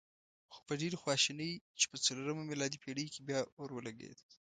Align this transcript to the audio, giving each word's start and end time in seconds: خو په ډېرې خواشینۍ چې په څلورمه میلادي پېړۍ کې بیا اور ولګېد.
خو 0.53 0.59
په 0.67 0.73
ډېرې 0.81 0.97
خواشینۍ 1.03 1.51
چې 1.79 1.85
په 1.91 1.97
څلورمه 2.05 2.43
میلادي 2.51 2.77
پېړۍ 2.83 3.07
کې 3.13 3.21
بیا 3.27 3.39
اور 3.59 3.69
ولګېد. 3.73 4.17